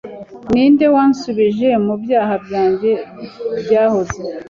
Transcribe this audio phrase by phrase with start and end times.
[0.51, 2.91] Ninde wansubije mu byaha byanjye
[3.61, 4.19] byahoze